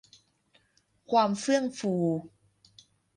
[1.11, 1.93] ความเฟื่องฟู